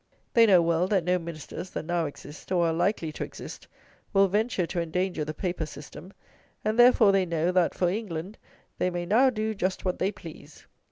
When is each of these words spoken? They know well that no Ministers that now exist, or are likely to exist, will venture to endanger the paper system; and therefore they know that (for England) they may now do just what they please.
They 0.33 0.47
know 0.47 0.63
well 0.63 0.87
that 0.87 1.03
no 1.03 1.19
Ministers 1.19 1.69
that 1.69 1.85
now 1.85 2.07
exist, 2.07 2.51
or 2.51 2.65
are 2.65 2.73
likely 2.73 3.11
to 3.11 3.23
exist, 3.23 3.67
will 4.13 4.27
venture 4.27 4.65
to 4.65 4.81
endanger 4.81 5.23
the 5.23 5.35
paper 5.35 5.67
system; 5.67 6.11
and 6.65 6.79
therefore 6.79 7.11
they 7.11 7.23
know 7.23 7.51
that 7.51 7.75
(for 7.75 7.87
England) 7.87 8.39
they 8.79 8.89
may 8.89 9.05
now 9.05 9.29
do 9.29 9.53
just 9.53 9.85
what 9.85 9.99
they 9.99 10.11
please. 10.11 10.65